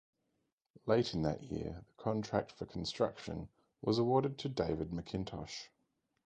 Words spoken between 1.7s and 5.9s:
the contract for construction was awarded to David Macintosh.